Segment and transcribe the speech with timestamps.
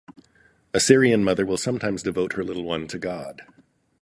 [0.73, 3.43] A Syrian mother will sometimes devote her little one to God.